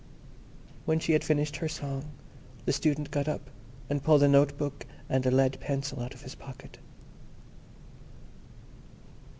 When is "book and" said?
4.57-5.23